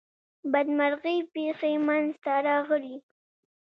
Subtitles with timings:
[0.51, 2.95] بدمرغي پیښی منځته راغلې.